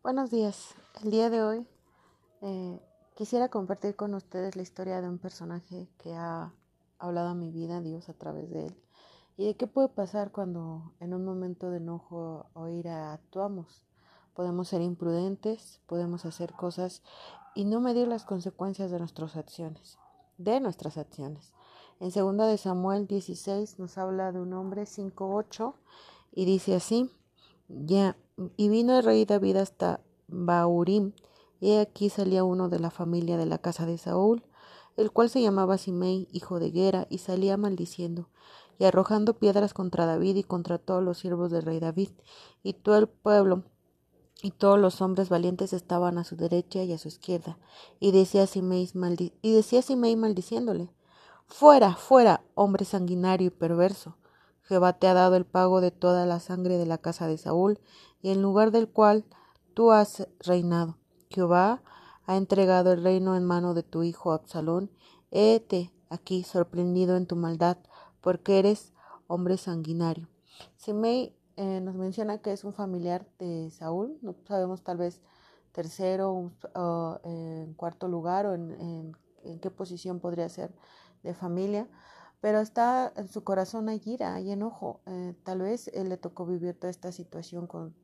Buenos 0.00 0.30
días. 0.30 0.76
El 1.02 1.10
día 1.10 1.28
de 1.28 1.42
hoy 1.42 1.66
eh, 2.40 2.80
quisiera 3.16 3.48
compartir 3.48 3.96
con 3.96 4.14
ustedes 4.14 4.54
la 4.54 4.62
historia 4.62 5.00
de 5.00 5.08
un 5.08 5.18
personaje 5.18 5.88
que 5.98 6.14
ha 6.14 6.54
hablado 7.00 7.30
a 7.30 7.34
mi 7.34 7.50
vida, 7.50 7.80
Dios, 7.80 8.08
a 8.08 8.14
través 8.14 8.48
de 8.48 8.66
él. 8.66 8.76
Y 9.36 9.46
de 9.46 9.56
qué 9.56 9.66
puede 9.66 9.88
pasar 9.88 10.30
cuando 10.30 10.92
en 11.00 11.14
un 11.14 11.24
momento 11.24 11.68
de 11.70 11.78
enojo 11.78 12.46
o 12.54 12.68
ira 12.68 13.12
actuamos. 13.12 13.82
Podemos 14.34 14.68
ser 14.68 14.82
imprudentes, 14.82 15.80
podemos 15.86 16.24
hacer 16.24 16.52
cosas 16.52 17.02
y 17.56 17.64
no 17.64 17.80
medir 17.80 18.06
las 18.06 18.24
consecuencias 18.24 18.92
de 18.92 19.00
nuestras 19.00 19.36
acciones, 19.36 19.98
de 20.38 20.60
nuestras 20.60 20.96
acciones. 20.96 21.52
En 21.98 22.10
2 22.10 22.36
de 22.46 22.56
Samuel 22.56 23.08
16 23.08 23.80
nos 23.80 23.98
habla 23.98 24.30
de 24.30 24.40
un 24.40 24.52
hombre 24.52 24.82
5.8 24.82 25.74
y 26.30 26.44
dice 26.44 26.76
así, 26.76 27.10
ya 27.68 28.16
y 28.56 28.68
vino 28.68 28.96
el 28.96 29.04
rey 29.04 29.24
David 29.24 29.56
hasta 29.56 30.00
Baurim, 30.28 31.12
y 31.60 31.76
aquí 31.76 32.08
salía 32.08 32.44
uno 32.44 32.68
de 32.68 32.78
la 32.78 32.90
familia 32.90 33.36
de 33.36 33.46
la 33.46 33.58
casa 33.58 33.86
de 33.86 33.98
Saúl, 33.98 34.44
el 34.96 35.10
cual 35.10 35.30
se 35.30 35.42
llamaba 35.42 35.78
Simei, 35.78 36.28
hijo 36.32 36.60
de 36.60 36.70
Gera, 36.70 37.06
y 37.10 37.18
salía 37.18 37.56
maldiciendo, 37.56 38.28
y 38.78 38.84
arrojando 38.84 39.38
piedras 39.38 39.74
contra 39.74 40.06
David 40.06 40.36
y 40.36 40.44
contra 40.44 40.78
todos 40.78 41.02
los 41.02 41.18
siervos 41.18 41.50
del 41.50 41.62
rey 41.62 41.80
David, 41.80 42.10
y 42.62 42.74
todo 42.74 42.96
el 42.96 43.08
pueblo 43.08 43.64
y 44.40 44.52
todos 44.52 44.78
los 44.78 45.00
hombres 45.02 45.28
valientes 45.28 45.72
estaban 45.72 46.16
a 46.16 46.22
su 46.22 46.36
derecha 46.36 46.84
y 46.84 46.92
a 46.92 46.98
su 46.98 47.08
izquierda, 47.08 47.58
y 47.98 48.12
decía 48.12 48.46
Simei, 48.46 48.88
y 49.42 49.52
decía 49.52 49.82
Simei 49.82 50.16
maldiciéndole, 50.16 50.90
Fuera, 51.46 51.94
fuera, 51.96 52.44
hombre 52.54 52.84
sanguinario 52.84 53.46
y 53.48 53.50
perverso, 53.50 54.16
Jehová 54.68 54.92
te 54.92 55.08
ha 55.08 55.14
dado 55.14 55.34
el 55.36 55.46
pago 55.46 55.80
de 55.80 55.90
toda 55.90 56.26
la 56.26 56.40
sangre 56.40 56.76
de 56.76 56.84
la 56.84 56.98
casa 56.98 57.26
de 57.26 57.38
Saúl, 57.38 57.80
y 58.20 58.30
en 58.30 58.42
lugar 58.42 58.70
del 58.70 58.86
cual 58.90 59.24
tú 59.72 59.92
has 59.92 60.28
reinado. 60.40 60.98
Jehová 61.30 61.82
ha 62.26 62.36
entregado 62.36 62.92
el 62.92 63.02
reino 63.02 63.34
en 63.34 63.44
mano 63.44 63.72
de 63.72 63.82
tu 63.82 64.02
hijo 64.02 64.32
Absalón. 64.32 64.90
Hete 65.30 65.90
aquí 66.10 66.42
sorprendido 66.42 67.16
en 67.16 67.26
tu 67.26 67.34
maldad, 67.34 67.78
porque 68.20 68.58
eres 68.58 68.92
hombre 69.26 69.56
sanguinario. 69.56 70.28
Simei 70.76 71.34
eh, 71.56 71.80
nos 71.80 71.94
menciona 71.94 72.42
que 72.42 72.52
es 72.52 72.62
un 72.62 72.74
familiar 72.74 73.26
de 73.38 73.70
Saúl, 73.70 74.18
no 74.20 74.34
sabemos 74.46 74.82
tal 74.82 74.98
vez 74.98 75.22
tercero 75.72 76.52
o 76.74 77.20
en 77.24 77.72
cuarto 77.72 78.06
lugar 78.06 78.46
o 78.46 78.54
en 78.54 79.14
qué 79.60 79.70
posición 79.70 80.20
podría 80.20 80.48
ser 80.50 80.74
de 81.22 81.34
familia, 81.34 81.88
pero 82.40 82.60
está 82.60 83.12
en 83.16 83.28
su 83.28 83.42
corazón 83.44 83.88
hay 83.88 84.00
ira, 84.04 84.34
hay 84.34 84.52
enojo. 84.52 85.00
Eh, 85.06 85.34
tal 85.44 85.62
vez 85.62 85.88
él 85.88 86.08
le 86.08 86.16
tocó 86.16 86.46
vivir 86.46 86.78
toda 86.78 86.90
esta 86.90 87.12
situación 87.12 87.66
con, 87.66 87.96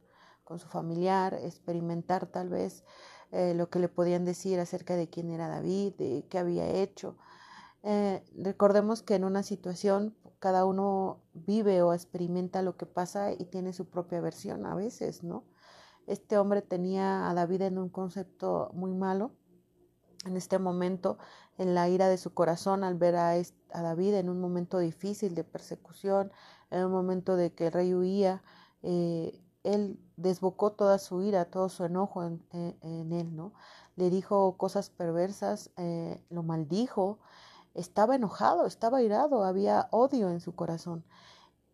con 0.43 0.59
su 0.59 0.69
familiar, 0.69 1.35
experimentar 1.35 2.27
tal 2.27 2.49
vez 2.49 2.85
eh, 3.31 3.55
lo 3.55 3.71
que 3.71 3.79
le 3.79 3.89
podían 3.89 4.25
decir 4.25 4.61
acerca 4.61 4.97
de 4.97 5.09
quién 5.09 5.31
era 5.31 5.49
David, 5.49 5.95
de 5.95 6.27
qué 6.29 6.39
había 6.39 6.69
hecho. 6.69 7.17
Eh, 7.83 8.25
recordemos 8.37 9.03
que 9.03 9.15
en 9.15 9.25
una 9.25 9.43
situación 9.43 10.17
cada 10.39 10.65
uno 10.65 11.23
vive 11.33 11.83
o 11.83 11.93
experimenta 11.93 12.63
lo 12.63 12.77
que 12.77 12.87
pasa 12.87 13.33
y 13.33 13.45
tiene 13.47 13.73
su 13.73 13.89
propia 13.89 14.21
versión 14.21 14.67
a 14.67 14.75
veces, 14.75 15.23
¿no? 15.23 15.45
Este 16.07 16.39
hombre 16.39 16.61
tenía 16.61 17.31
a 17.31 17.35
David 17.35 17.63
en 17.63 17.79
un 17.79 17.89
concepto 17.89 18.71
muy 18.75 18.93
malo 18.93 19.33
en 20.25 20.37
este 20.37 20.59
momento, 20.59 21.19
en 21.59 21.75
la 21.75 21.89
ira 21.89 22.09
de 22.09 22.19
su 22.19 22.35
corazón 22.35 22.85
al 22.85 22.95
ver 22.95 23.17
a, 23.17 23.31
a, 23.33 23.83
David 23.83 24.15
en 24.15 24.29
un 24.29 24.41
momento 24.41 24.79
difícil 24.79 25.35
de 25.35 25.45
persecución, 25.45 26.33
en 26.71 26.85
un 26.85 26.93
momento 26.93 27.37
de 27.37 27.53
que 27.53 27.67
el 27.67 27.73
rey 27.73 27.95
huía, 27.95 28.43
eh, 28.83 29.41
él 29.63 29.99
desbocó 30.17 30.73
toda 30.73 30.99
su 30.99 31.23
ira, 31.23 31.47
todo 31.47 31.69
su 31.69 31.85
enojo 31.85 32.23
en, 32.25 32.43
él, 33.13 33.35
¿no? 33.35 33.53
Le 33.97 34.11
dijo 34.11 34.57
cosas 34.57 34.91
perversas, 34.91 35.71
eh, 35.77 36.23
lo 36.31 36.43
maldijo, 36.43 37.19
estaba 37.75 38.17
enojado, 38.17 38.67
estaba 38.67 39.03
irado, 39.03 39.45
había 39.45 39.89
odio 39.91 40.31
en 40.31 40.41
su 40.41 40.55
corazón. 40.55 41.05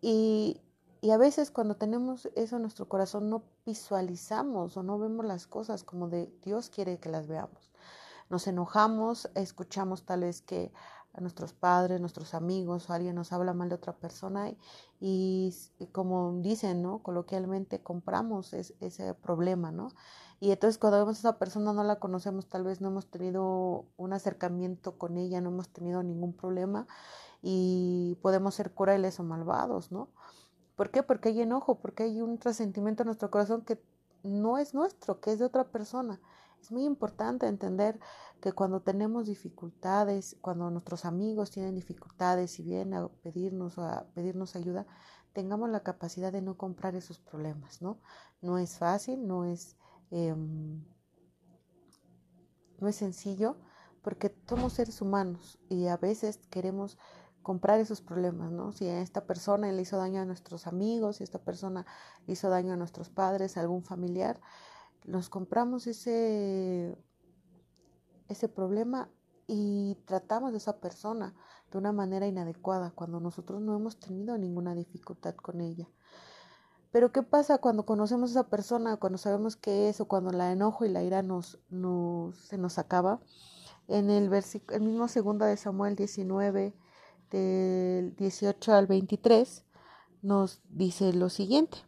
Y, 0.00 0.60
y 1.00 1.10
a 1.10 1.18
veces 1.18 1.50
cuando 1.50 1.76
tenemos 1.76 2.28
eso 2.36 2.56
en 2.56 2.62
nuestro 2.62 2.88
corazón 2.88 3.30
no 3.30 3.42
visualizamos 3.66 4.76
o 4.76 4.82
no 4.82 4.98
vemos 4.98 5.24
las 5.26 5.46
cosas 5.46 5.82
como 5.84 6.08
de 6.08 6.32
Dios 6.42 6.70
quiere 6.70 6.98
que 7.00 7.08
las 7.08 7.26
veamos 7.26 7.69
nos 8.30 8.46
enojamos, 8.46 9.30
escuchamos 9.34 10.04
tal 10.04 10.20
vez 10.20 10.40
que 10.40 10.72
a 11.12 11.20
nuestros 11.20 11.52
padres, 11.52 12.00
nuestros 12.00 12.34
amigos 12.34 12.88
o 12.88 12.92
alguien 12.92 13.16
nos 13.16 13.32
habla 13.32 13.52
mal 13.52 13.68
de 13.68 13.74
otra 13.74 13.96
persona 13.96 14.52
y, 15.00 15.52
como 15.92 16.40
dicen, 16.40 16.82
¿no? 16.82 17.02
Coloquialmente 17.02 17.82
compramos 17.82 18.52
ese 18.52 19.14
problema, 19.14 19.72
¿no? 19.72 19.88
Y 20.38 20.52
entonces 20.52 20.78
cuando 20.78 20.98
vemos 20.98 21.16
a 21.16 21.20
esa 21.20 21.38
persona 21.38 21.72
no 21.72 21.82
la 21.82 21.98
conocemos, 21.98 22.48
tal 22.48 22.64
vez 22.64 22.80
no 22.80 22.88
hemos 22.88 23.10
tenido 23.10 23.86
un 23.96 24.12
acercamiento 24.12 24.96
con 24.96 25.18
ella, 25.18 25.40
no 25.40 25.50
hemos 25.50 25.68
tenido 25.68 26.02
ningún 26.02 26.32
problema 26.32 26.86
y 27.42 28.16
podemos 28.22 28.54
ser 28.54 28.72
crueles 28.72 29.18
o 29.18 29.24
malvados, 29.24 29.90
¿no? 29.90 30.08
¿Por 30.76 30.90
qué? 30.90 31.02
Porque 31.02 31.30
hay 31.30 31.42
enojo, 31.42 31.80
porque 31.80 32.04
hay 32.04 32.22
un 32.22 32.40
resentimiento 32.40 33.02
en 33.02 33.08
nuestro 33.08 33.30
corazón 33.30 33.62
que 33.62 33.82
no 34.22 34.58
es 34.58 34.74
nuestro, 34.74 35.20
que 35.20 35.32
es 35.32 35.38
de 35.38 35.44
otra 35.44 35.64
persona. 35.64 36.20
Es 36.60 36.70
muy 36.70 36.84
importante 36.84 37.46
entender 37.46 37.98
que 38.40 38.52
cuando 38.52 38.80
tenemos 38.80 39.26
dificultades, 39.26 40.36
cuando 40.40 40.70
nuestros 40.70 41.04
amigos 41.04 41.50
tienen 41.50 41.74
dificultades 41.74 42.58
y 42.58 42.62
vienen 42.62 42.94
a 42.94 43.08
pedirnos 43.08 43.78
o 43.78 43.82
a 43.84 44.06
pedirnos 44.14 44.56
ayuda, 44.56 44.86
tengamos 45.32 45.70
la 45.70 45.82
capacidad 45.82 46.32
de 46.32 46.42
no 46.42 46.56
comprar 46.56 46.94
esos 46.96 47.18
problemas, 47.18 47.80
¿no? 47.80 47.98
No 48.42 48.58
es 48.58 48.78
fácil, 48.78 49.26
no 49.26 49.44
es, 49.44 49.76
em, 50.10 50.84
no 52.78 52.88
es 52.88 52.96
sencillo, 52.96 53.56
porque 54.02 54.34
somos 54.48 54.72
seres 54.74 55.00
humanos 55.00 55.58
y 55.68 55.86
a 55.86 55.96
veces 55.96 56.38
queremos 56.50 56.98
comprar 57.42 57.80
esos 57.80 58.00
problemas, 58.00 58.50
¿no? 58.50 58.72
Si 58.72 58.86
a 58.86 59.00
esta 59.00 59.26
persona 59.26 59.70
le 59.72 59.82
hizo 59.82 59.96
daño 59.96 60.20
a 60.20 60.24
nuestros 60.24 60.66
amigos, 60.66 61.16
si 61.16 61.24
esta 61.24 61.38
persona 61.38 61.86
hizo 62.26 62.48
daño 62.50 62.74
a 62.74 62.76
nuestros 62.76 63.08
padres, 63.08 63.56
a 63.56 63.60
algún 63.60 63.82
familiar, 63.82 64.40
nos 65.04 65.28
compramos 65.28 65.86
ese, 65.86 66.96
ese 68.28 68.48
problema 68.48 69.10
y 69.46 69.96
tratamos 70.04 70.52
de 70.52 70.58
esa 70.58 70.80
persona 70.80 71.34
de 71.70 71.78
una 71.78 71.92
manera 71.92 72.26
inadecuada 72.26 72.92
cuando 72.92 73.20
nosotros 73.20 73.60
no 73.60 73.76
hemos 73.76 73.98
tenido 73.98 74.36
ninguna 74.38 74.74
dificultad 74.74 75.34
con 75.34 75.60
ella. 75.60 75.88
Pero 76.92 77.12
¿qué 77.12 77.22
pasa 77.22 77.58
cuando 77.58 77.86
conocemos 77.86 78.30
a 78.30 78.40
esa 78.40 78.48
persona, 78.48 78.96
cuando 78.96 79.18
sabemos 79.18 79.56
qué 79.56 79.88
es 79.88 80.00
o 80.00 80.08
cuando 80.08 80.30
la 80.30 80.50
enojo 80.50 80.84
y 80.84 80.88
la 80.88 81.02
ira 81.02 81.22
nos, 81.22 81.60
se 82.34 82.58
nos 82.58 82.78
acaba? 82.78 83.20
En 83.86 84.10
el, 84.10 84.30
el 84.32 84.82
mismo 84.82 85.08
segundo 85.08 85.44
de 85.44 85.56
Samuel 85.56 85.94
19, 85.94 86.74
del 87.30 88.16
18 88.16 88.72
al 88.72 88.86
23, 88.86 89.64
nos 90.22 90.60
dice 90.68 91.12
lo 91.12 91.28
siguiente. 91.28 91.78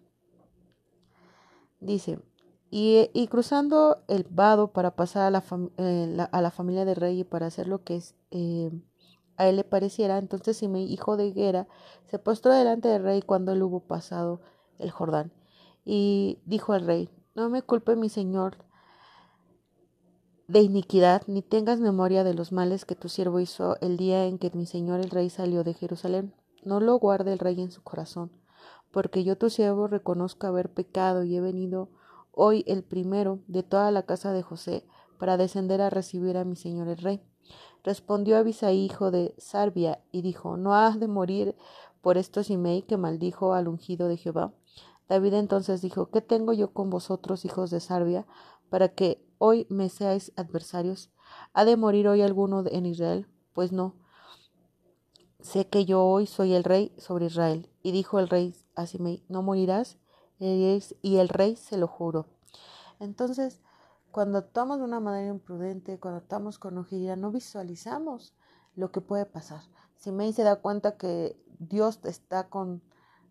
Dice, 1.80 2.20
y, 2.74 3.26
cruzando 3.26 4.02
el 4.08 4.26
vado 4.30 4.72
para 4.72 4.96
pasar 4.96 5.24
a 5.24 5.30
la, 5.30 5.44
eh, 5.76 6.16
a 6.32 6.40
la, 6.40 6.50
familia 6.50 6.86
del 6.86 6.96
rey 6.96 7.20
y 7.20 7.24
para 7.24 7.48
hacer 7.48 7.68
lo 7.68 7.84
que 7.84 7.96
es, 7.96 8.14
eh, 8.30 8.70
a 9.36 9.46
él 9.46 9.56
le 9.56 9.64
pareciera, 9.64 10.16
entonces 10.16 10.56
si 10.56 10.68
mi 10.68 10.90
hijo 10.90 11.18
de 11.18 11.26
Higuera 11.26 11.68
se 12.06 12.18
postró 12.18 12.50
delante 12.50 12.88
del 12.88 13.02
rey 13.02 13.20
cuando 13.20 13.52
él 13.52 13.62
hubo 13.62 13.80
pasado 13.80 14.40
el 14.78 14.90
Jordán. 14.90 15.34
Y 15.84 16.38
dijo 16.46 16.72
al 16.72 16.86
rey, 16.86 17.10
no 17.34 17.50
me 17.50 17.60
culpe 17.60 17.94
mi 17.94 18.08
señor 18.08 18.56
de 20.48 20.60
iniquidad, 20.60 21.24
ni 21.26 21.42
tengas 21.42 21.78
memoria 21.78 22.24
de 22.24 22.32
los 22.32 22.52
males 22.52 22.86
que 22.86 22.94
tu 22.94 23.10
siervo 23.10 23.38
hizo 23.38 23.76
el 23.82 23.98
día 23.98 24.24
en 24.24 24.38
que 24.38 24.50
mi 24.54 24.64
señor 24.64 25.00
el 25.00 25.10
rey 25.10 25.28
salió 25.28 25.62
de 25.62 25.74
Jerusalén. 25.74 26.34
No 26.64 26.80
lo 26.80 26.98
guarde 26.98 27.34
el 27.34 27.38
rey 27.38 27.60
en 27.60 27.70
su 27.70 27.82
corazón, 27.82 28.32
porque 28.90 29.24
yo 29.24 29.36
tu 29.36 29.50
siervo 29.50 29.88
reconozco 29.88 30.46
haber 30.46 30.72
pecado 30.72 31.22
y 31.22 31.36
he 31.36 31.42
venido 31.42 31.90
hoy 32.32 32.64
el 32.66 32.82
primero 32.82 33.40
de 33.46 33.62
toda 33.62 33.90
la 33.90 34.04
casa 34.04 34.32
de 34.32 34.42
José, 34.42 34.84
para 35.18 35.36
descender 35.36 35.80
a 35.80 35.90
recibir 35.90 36.36
a 36.36 36.44
mi 36.44 36.56
señor 36.56 36.88
el 36.88 36.96
rey. 36.96 37.22
Respondió 37.84 38.36
Abisaí, 38.36 38.84
hijo 38.84 39.10
de 39.10 39.34
Sarbia, 39.38 40.02
y 40.10 40.22
dijo, 40.22 40.56
¿no 40.56 40.74
has 40.74 40.98
de 40.98 41.08
morir 41.08 41.56
por 42.00 42.18
esto 42.18 42.42
Simei 42.42 42.82
que 42.82 42.96
maldijo 42.96 43.54
al 43.54 43.68
ungido 43.68 44.08
de 44.08 44.16
Jehová? 44.16 44.52
David 45.08 45.34
entonces 45.34 45.82
dijo, 45.82 46.10
¿qué 46.10 46.20
tengo 46.20 46.52
yo 46.52 46.72
con 46.72 46.90
vosotros, 46.90 47.44
hijos 47.44 47.70
de 47.70 47.80
Sarbia, 47.80 48.26
para 48.70 48.88
que 48.88 49.24
hoy 49.38 49.66
me 49.68 49.88
seáis 49.88 50.32
adversarios? 50.36 51.10
¿Ha 51.52 51.64
de 51.64 51.76
morir 51.76 52.08
hoy 52.08 52.22
alguno 52.22 52.64
en 52.66 52.86
Israel? 52.86 53.28
Pues 53.52 53.72
no. 53.72 53.94
Sé 55.40 55.68
que 55.68 55.84
yo 55.84 56.04
hoy 56.04 56.26
soy 56.26 56.54
el 56.54 56.64
rey 56.64 56.94
sobre 56.98 57.26
Israel. 57.26 57.68
Y 57.82 57.90
dijo 57.90 58.18
el 58.20 58.28
rey 58.28 58.54
a 58.74 58.86
Simei, 58.86 59.24
¿no 59.28 59.42
morirás? 59.42 59.98
Y 60.42 61.16
el 61.16 61.28
rey 61.28 61.56
se 61.56 61.76
lo 61.76 61.86
juró. 61.86 62.26
Entonces, 63.00 63.60
cuando 64.10 64.38
actuamos 64.38 64.78
de 64.78 64.84
una 64.84 65.00
manera 65.00 65.28
imprudente, 65.28 65.98
cuando 65.98 66.18
actuamos 66.18 66.58
con 66.58 66.78
ojera, 66.78 67.16
no 67.16 67.30
visualizamos 67.30 68.34
lo 68.74 68.90
que 68.90 69.00
puede 69.00 69.26
pasar. 69.26 69.62
Si 69.96 70.12
May 70.12 70.32
se 70.32 70.42
da 70.42 70.56
cuenta 70.56 70.96
que 70.96 71.36
Dios 71.58 72.00
está 72.04 72.48
con, 72.48 72.82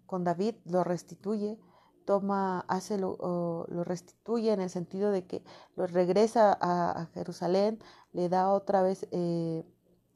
con 0.06 0.24
David, 0.24 0.56
lo 0.66 0.84
restituye 0.84 1.60
toma, 2.06 2.66
hace 2.68 2.98
lo, 2.98 3.66
lo 3.70 3.84
restituye 3.84 4.52
en 4.52 4.62
el 4.62 4.70
sentido 4.70 5.12
de 5.12 5.26
que 5.26 5.44
lo 5.76 5.88
regresa 5.88 6.58
a, 6.60 7.08
Jerusalén, 7.14 7.80
le 8.14 8.30
da 8.30 8.52
otra 8.52 8.82
vez 8.82 9.08
eh, 9.12 9.64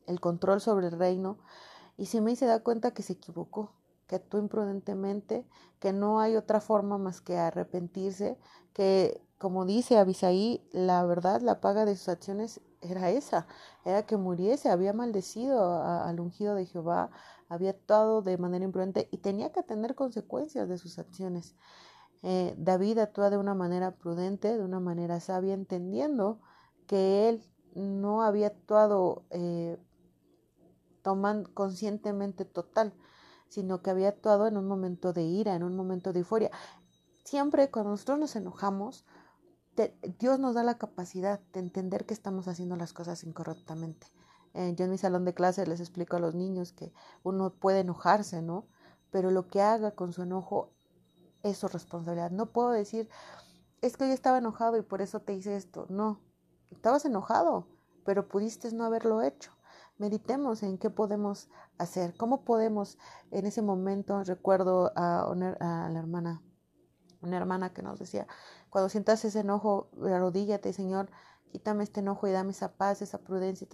el 0.07 0.19
control 0.19 0.61
sobre 0.61 0.87
el 0.87 0.97
reino. 0.97 1.37
Y 1.97 2.07
Simei 2.07 2.35
se 2.35 2.45
da 2.45 2.61
cuenta 2.61 2.91
que 2.91 3.03
se 3.03 3.13
equivocó, 3.13 3.71
que 4.07 4.15
actuó 4.15 4.39
imprudentemente, 4.39 5.45
que 5.79 5.93
no 5.93 6.19
hay 6.19 6.35
otra 6.35 6.61
forma 6.61 6.97
más 6.97 7.21
que 7.21 7.37
arrepentirse, 7.37 8.37
que 8.73 9.21
como 9.37 9.65
dice 9.65 9.97
Abisaí, 9.97 10.67
la 10.71 11.05
verdad, 11.05 11.41
la 11.41 11.59
paga 11.59 11.85
de 11.85 11.95
sus 11.95 12.09
acciones 12.09 12.61
era 12.81 13.09
esa, 13.09 13.47
era 13.83 14.05
que 14.05 14.17
muriese, 14.17 14.69
había 14.69 14.93
maldecido 14.93 15.83
al 15.83 16.19
ungido 16.19 16.55
de 16.55 16.65
Jehová, 16.65 17.09
había 17.49 17.71
actuado 17.71 18.21
de 18.21 18.37
manera 18.37 18.65
imprudente 18.65 19.07
y 19.11 19.17
tenía 19.17 19.51
que 19.51 19.63
tener 19.63 19.95
consecuencias 19.95 20.69
de 20.69 20.77
sus 20.77 20.99
acciones. 20.99 21.55
Eh, 22.23 22.55
David 22.57 22.99
actúa 22.99 23.29
de 23.29 23.37
una 23.37 23.53
manera 23.53 23.91
prudente, 23.91 24.57
de 24.57 24.63
una 24.63 24.79
manera 24.79 25.19
sabia, 25.19 25.53
entendiendo 25.53 26.39
que 26.87 27.29
él 27.29 27.43
no 27.75 28.23
había 28.23 28.47
actuado 28.47 29.25
eh, 29.29 29.77
tomando 31.01 31.53
conscientemente 31.53 32.45
total, 32.45 32.93
sino 33.49 33.81
que 33.81 33.89
había 33.89 34.09
actuado 34.09 34.47
en 34.47 34.57
un 34.57 34.67
momento 34.67 35.13
de 35.13 35.23
ira, 35.23 35.55
en 35.55 35.63
un 35.63 35.75
momento 35.75 36.13
de 36.13 36.19
euforia. 36.19 36.51
Siempre 37.23 37.71
cuando 37.71 37.91
nosotros 37.91 38.19
nos 38.19 38.35
enojamos, 38.35 39.05
Dios 40.19 40.39
nos 40.39 40.55
da 40.55 40.63
la 40.63 40.77
capacidad 40.77 41.39
de 41.53 41.59
entender 41.59 42.05
que 42.05 42.13
estamos 42.13 42.47
haciendo 42.47 42.75
las 42.75 42.93
cosas 42.93 43.23
incorrectamente. 43.23 44.07
Eh, 44.53 44.73
yo 44.77 44.85
en 44.85 44.91
mi 44.91 44.97
salón 44.97 45.25
de 45.25 45.33
clase 45.33 45.67
les 45.67 45.81
explico 45.81 46.15
a 46.15 46.19
los 46.19 46.33
niños 46.33 46.71
que 46.71 46.93
uno 47.23 47.53
puede 47.53 47.81
enojarse, 47.81 48.41
¿no? 48.41 48.67
Pero 49.11 49.31
lo 49.31 49.47
que 49.47 49.61
haga 49.61 49.91
con 49.91 50.13
su 50.13 50.21
enojo 50.21 50.71
es 51.43 51.57
su 51.57 51.67
responsabilidad. 51.67 52.31
No 52.31 52.51
puedo 52.51 52.69
decir, 52.69 53.09
es 53.81 53.97
que 53.97 54.07
yo 54.07 54.13
estaba 54.13 54.37
enojado 54.37 54.77
y 54.77 54.81
por 54.81 55.01
eso 55.01 55.19
te 55.19 55.33
hice 55.33 55.57
esto. 55.57 55.87
No, 55.89 56.21
estabas 56.71 57.03
enojado, 57.05 57.67
pero 58.05 58.27
pudiste 58.27 58.71
no 58.71 58.85
haberlo 58.85 59.21
hecho. 59.21 59.54
Meditemos 59.97 60.61
en 60.63 60.77
qué 60.77 60.89
podemos 60.89 61.49
hacer, 61.77 62.15
cómo 62.17 62.43
podemos 62.43 62.97
en 63.31 63.45
ese 63.45 63.61
momento, 63.61 64.23
recuerdo 64.23 64.91
a, 64.95 65.33
la 65.35 65.99
hermana, 65.99 66.41
una 67.21 67.37
hermana 67.37 67.73
que 67.73 67.81
nos 67.81 67.99
decía, 67.99 68.27
cuando 68.69 68.89
sientas 68.89 69.23
ese 69.23 69.39
enojo, 69.39 69.89
arrodíllate, 70.03 70.73
Señor, 70.73 71.09
quítame 71.51 71.85
este 71.85 72.01
enojo 72.01 72.27
y 72.27 72.31
dame 72.31 72.51
esa 72.51 72.73
paz, 72.73 73.01
esa 73.01 73.19
prudencia, 73.19 73.67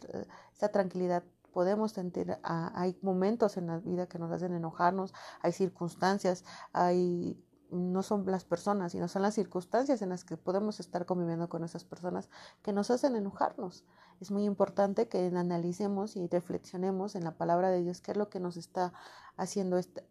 esa 0.53 0.69
tranquilidad. 0.69 1.23
Podemos 1.53 1.91
sentir, 1.91 2.37
hay 2.43 2.97
momentos 3.01 3.57
en 3.57 3.67
la 3.67 3.79
vida 3.79 4.07
que 4.07 4.19
nos 4.19 4.31
hacen 4.31 4.53
enojarnos, 4.53 5.13
hay 5.41 5.51
circunstancias, 5.51 6.45
hay 6.71 7.43
no 7.71 8.03
son 8.03 8.25
las 8.25 8.43
personas, 8.43 8.91
sino 8.91 9.07
son 9.07 9.21
las 9.21 9.33
circunstancias 9.33 10.01
en 10.01 10.09
las 10.09 10.23
que 10.23 10.37
podemos 10.37 10.79
estar 10.79 11.05
conviviendo 11.05 11.49
con 11.49 11.63
esas 11.63 11.85
personas 11.85 12.29
que 12.61 12.73
nos 12.73 12.91
hacen 12.91 13.15
enojarnos. 13.15 13.85
Es 14.19 14.29
muy 14.29 14.43
importante 14.43 15.07
que 15.07 15.25
analicemos 15.27 16.15
y 16.15 16.27
reflexionemos 16.27 17.15
en 17.15 17.23
la 17.23 17.37
palabra 17.37 17.69
de 17.69 17.81
Dios 17.81 18.01
qué 18.01 18.11
es 18.11 18.17
lo 18.17 18.29
que 18.29 18.39
nos 18.39 18.57
está 18.57 18.93
haciendo 19.37 19.77
esta, 19.77 20.03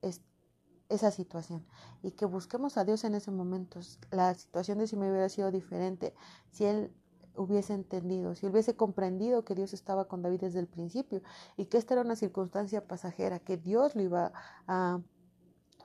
esa 0.88 1.10
situación 1.10 1.64
y 2.02 2.12
que 2.12 2.26
busquemos 2.26 2.76
a 2.76 2.84
Dios 2.84 3.04
en 3.04 3.14
ese 3.14 3.30
momento. 3.30 3.80
La 4.10 4.34
situación 4.34 4.78
de 4.78 4.86
si 4.86 4.96
me 4.96 5.10
hubiera 5.10 5.28
sido 5.28 5.50
diferente, 5.50 6.14
si 6.50 6.64
él 6.64 6.92
hubiese 7.36 7.74
entendido, 7.74 8.34
si 8.34 8.46
hubiese 8.46 8.74
comprendido 8.74 9.44
que 9.44 9.54
Dios 9.54 9.72
estaba 9.72 10.06
con 10.08 10.22
David 10.22 10.40
desde 10.40 10.60
el 10.60 10.66
principio 10.66 11.22
y 11.56 11.66
que 11.66 11.78
esta 11.78 11.94
era 11.94 12.02
una 12.02 12.16
circunstancia 12.16 12.86
pasajera, 12.86 13.38
que 13.38 13.56
Dios 13.56 13.94
lo 13.94 14.02
iba 14.02 14.32
a 14.66 15.00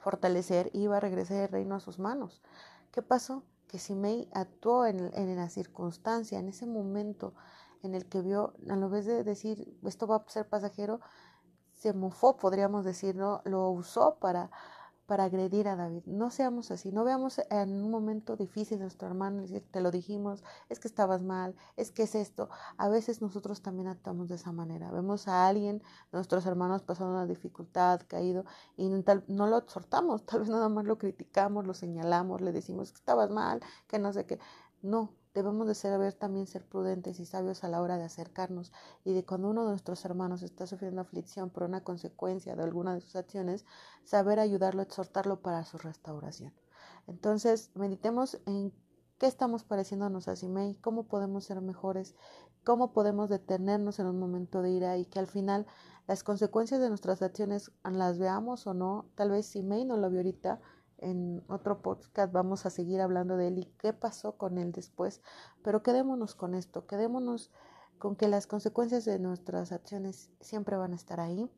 fortalecer 0.06 0.70
iba 0.74 0.98
a 0.98 1.00
regresar 1.00 1.38
el 1.38 1.50
reino 1.50 1.74
a 1.74 1.80
sus 1.80 1.98
manos. 1.98 2.44
¿Qué 2.92 3.02
pasó? 3.02 3.44
Que 3.68 3.80
Simei 3.80 4.30
actuó 4.34 4.86
en, 4.86 5.12
en 5.16 5.36
la 5.36 5.50
circunstancia, 5.50 6.38
en 6.38 6.48
ese 6.48 6.68
momento 6.68 7.34
en 7.82 7.96
el 7.96 8.06
que 8.06 8.22
vio, 8.22 8.54
a 8.70 8.76
lo 8.76 8.88
vez 8.88 9.08
de 9.08 9.24
decir 9.24 9.76
esto 9.84 10.06
va 10.06 10.18
a 10.18 10.30
ser 10.30 10.48
pasajero, 10.48 11.00
se 11.74 11.92
mofó, 11.94 12.38
podríamos 12.38 12.86
decir, 12.86 13.16
¿no? 13.16 13.42
Lo 13.46 13.72
usó 13.72 14.18
para 14.20 14.52
para 15.06 15.26
agredir 15.26 15.68
a 15.68 15.76
David. 15.76 16.04
No 16.06 16.30
seamos 16.32 16.72
así, 16.72 16.92
no 16.92 17.04
veamos 17.04 17.40
en 17.50 17.84
un 17.84 17.92
momento 17.92 18.36
difícil 18.36 18.78
de 18.78 18.86
nuestro 18.86 19.08
hermano 19.08 19.40
y 19.40 19.42
decir, 19.42 19.64
te 19.72 19.82
lo 19.82 19.92
dijimos, 19.92 20.44
es 20.70 20.80
que 20.80 20.88
estabas 20.88 21.22
mal, 21.22 21.56
es 21.76 21.92
que 21.92 22.04
es 22.04 22.16
esto. 22.16 22.50
A 22.78 22.90
veces 22.90 23.22
nosotros 23.22 23.62
también 23.62 23.88
actuamos 23.88 24.28
de 24.30 24.36
esa 24.36 24.52
manera. 24.52 24.92
Vemos 24.92 25.28
a 25.28 25.48
alguien, 25.48 25.82
nuestros 26.12 26.46
hermanos 26.46 26.84
pasando 26.84 27.14
una 27.14 27.26
dificultad, 27.26 28.02
caído, 28.08 28.46
y 28.78 28.90
no 28.90 29.48
lo 29.48 29.58
exhortamos, 29.58 30.26
tal 30.26 30.42
vez 30.42 30.50
nada 30.50 30.70
más 30.70 30.86
lo 30.86 30.98
criticamos, 30.98 31.66
lo 31.66 31.74
señalamos, 31.74 32.42
le 32.42 32.52
decimos 32.52 32.92
que 32.92 32.98
estabas 32.98 33.30
mal, 33.30 33.62
que 33.88 34.00
no 34.00 34.14
sé 34.14 34.26
qué. 34.26 34.40
No, 34.82 35.14
Debemos 35.36 35.68
de 35.68 35.76
saber 35.76 36.14
también 36.14 36.48
ser 36.48 36.66
prudentes 36.66 37.20
y 37.20 37.26
sabios 37.26 37.66
a 37.66 37.68
la 37.68 37.82
hora 37.82 37.98
de 37.98 38.06
acercarnos 38.06 38.72
y 39.04 39.12
de 39.12 39.26
cuando 39.26 39.50
uno 39.50 39.66
de 39.66 39.72
nuestros 39.72 40.06
hermanos 40.06 40.42
está 40.44 40.66
sufriendo 40.66 41.02
aflicción 41.02 41.50
por 41.50 41.64
una 41.64 41.84
consecuencia 41.84 42.56
de 42.56 42.64
alguna 42.64 42.96
de 42.96 43.02
sus 43.02 43.18
acciones, 43.18 43.66
saber 44.06 44.40
ayudarlo, 44.40 44.82
exhortarlo 44.82 45.42
para 45.42 45.66
su 45.66 45.78
restauración. 45.78 46.54
Entonces, 47.06 47.70
meditemos 47.76 48.40
en 48.46 48.72
qué 49.18 49.28
estamos 49.28 49.66
pareciéndonos 49.66 50.30
a 50.30 50.38
Simei, 50.38 50.76
cómo 50.76 51.04
podemos 51.04 51.44
ser 51.44 51.60
mejores, 51.60 52.16
cómo 52.64 52.94
podemos 52.94 53.28
detenernos 53.28 54.00
en 54.00 54.08
un 54.08 54.18
momento 54.18 54.62
de 54.62 54.72
ira 54.72 54.98
y 54.98 55.06
que 55.06 55.20
al 55.20 55.28
final 55.28 55.68
las 56.08 56.24
consecuencias 56.24 56.80
de 56.80 56.88
nuestras 56.88 57.22
acciones 57.22 57.74
las 57.84 58.20
veamos 58.20 58.68
o 58.68 58.74
no. 58.74 59.10
Tal 59.16 59.32
vez 59.32 59.48
Simei 59.48 59.84
no 59.84 59.98
lo 59.98 60.10
vio 60.10 60.20
ahorita, 60.20 60.62
en 60.98 61.44
otro 61.48 61.82
podcast 61.82 62.32
vamos 62.32 62.66
a 62.66 62.70
seguir 62.70 63.02
hablando 63.02 63.38
de 63.38 63.48
él 63.48 63.60
y 63.60 63.66
qué 63.80 63.94
pasó 63.94 64.38
con 64.38 64.58
él 64.58 64.72
después, 64.72 65.22
pero 65.64 65.84
quedémonos 65.84 66.36
con 66.36 66.54
esto, 66.54 66.86
quedémonos 66.86 67.52
con 67.98 68.16
que 68.16 68.28
las 68.28 68.48
consecuencias 68.48 69.06
de 69.06 69.20
nuestras 69.20 69.72
acciones 69.72 70.30
siempre 70.40 70.78
van 70.78 70.94
a 70.94 70.96
estar 70.96 71.20
ahí 71.20 71.50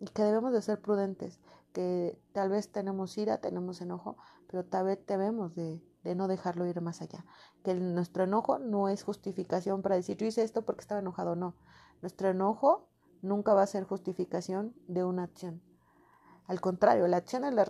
y 0.00 0.06
que 0.06 0.22
debemos 0.22 0.52
de 0.52 0.62
ser 0.62 0.80
prudentes, 0.80 1.40
que 1.72 2.18
tal 2.32 2.50
vez 2.50 2.70
tenemos 2.70 3.16
ira, 3.18 3.38
tenemos 3.38 3.80
enojo, 3.80 4.16
pero 4.48 4.64
tal 4.64 4.86
vez 4.86 4.98
debemos 5.06 5.54
de, 5.54 5.80
de 6.02 6.14
no 6.14 6.28
dejarlo 6.28 6.66
ir 6.66 6.80
más 6.80 7.00
allá, 7.02 7.24
que 7.62 7.74
nuestro 7.74 8.24
enojo 8.24 8.58
no 8.58 8.88
es 8.88 9.02
justificación 9.02 9.82
para 9.82 9.96
decir 9.96 10.16
yo 10.16 10.26
hice 10.26 10.42
esto 10.42 10.62
porque 10.62 10.82
estaba 10.82 11.00
enojado, 11.00 11.36
no, 11.36 11.54
nuestro 12.02 12.28
enojo 12.28 12.88
nunca 13.22 13.54
va 13.54 13.62
a 13.62 13.66
ser 13.66 13.84
justificación 13.84 14.74
de 14.86 15.04
una 15.04 15.24
acción. 15.24 15.62
Al 16.46 16.60
contrario, 16.60 17.06
la 17.08 17.16
acción 17.16 17.44
es 17.44 17.54
la, 17.54 17.62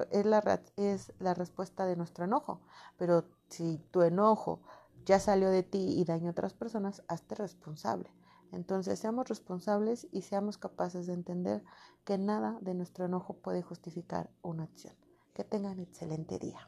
es 0.77 1.13
la, 1.21 1.35
respuesta 1.35 1.87
de 1.87 1.97
nuestro 1.97 2.25
enojo. 2.25 2.61
Pero 2.97 3.25
si 3.49 3.79
tu 3.91 4.03
enojo 4.03 4.61
ya 5.05 5.21
salió 5.21 5.51
de 5.51 5.63
ti 5.63 5.95
y 5.99 6.05
dañó 6.05 6.29
a 6.29 6.33
otras 6.33 6.55
personas, 6.55 7.03
hazte 7.09 7.37
responsable. 7.37 8.11
Entonces 8.51 8.99
seamos 8.99 9.29
responsables 9.29 10.09
y 10.13 10.23
seamos 10.23 10.59
capaces 10.59 11.07
de 11.07 11.15
entender 11.15 11.65
que 12.05 12.19
nada 12.19 12.59
de 12.61 12.75
nuestro 12.75 13.05
enojo 13.05 13.35
puede 13.35 13.63
justificar 13.63 14.31
una 14.43 14.65
acción. 14.65 14.95
Que 15.35 15.45
tengan 15.45 15.81
excelente 15.81 16.39
día. 16.39 16.61